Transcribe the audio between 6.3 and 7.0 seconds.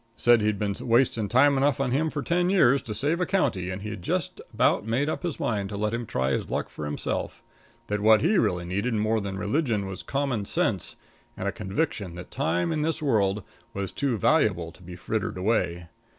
his luck by